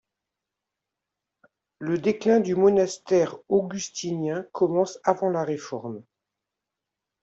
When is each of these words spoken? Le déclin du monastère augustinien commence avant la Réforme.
Le 1.77 1.99
déclin 1.99 2.39
du 2.39 2.55
monastère 2.55 3.37
augustinien 3.49 4.47
commence 4.51 4.97
avant 5.03 5.29
la 5.29 5.43
Réforme. 5.43 6.01